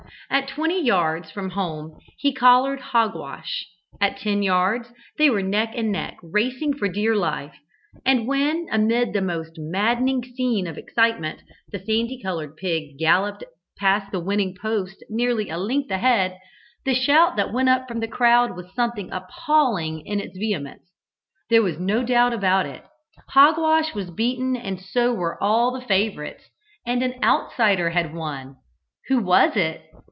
[0.29, 3.67] At twenty yards from home he collared Hogwash,
[3.99, 7.53] at ten yards they were neck and neck, racing for dear life,
[8.05, 11.41] and when, amid the most maddening scene of excitement
[11.73, 13.43] the sandy coloured pig galloped
[13.77, 16.37] past the winning post nearly a length ahead,
[16.85, 20.89] the shout that went up from the crowd was something appalling in its vehemence.
[21.49, 22.85] There was no doubt about it.
[23.31, 26.45] Hogwash was beaten and so were all the favourites,
[26.85, 28.55] and an outsider had won.
[29.09, 29.81] Who was it?